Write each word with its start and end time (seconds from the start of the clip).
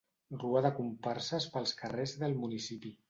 Rua 0.43 0.63
de 0.67 0.71
comparses 0.79 1.47
pels 1.57 1.75
carrers 1.83 2.15
del 2.25 2.35
municipi. 2.45 2.95